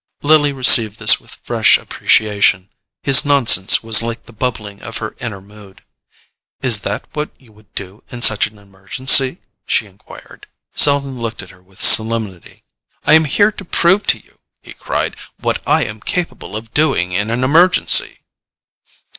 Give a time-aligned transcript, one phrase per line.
[0.23, 2.69] Lily received this with fresh appreciation;
[3.03, 5.83] his nonsense was like the bubbling of her inner mood.
[6.63, 10.47] "Is that what you would do in such an emergency?" she enquired.
[10.73, 12.63] Selden looked at her with solemnity.
[13.05, 17.11] "I am here to prove to you," he cried, "what I am capable of doing
[17.11, 18.21] in an emergency!"